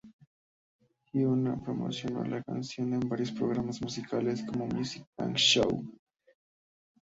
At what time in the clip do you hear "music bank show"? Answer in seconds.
4.65-5.87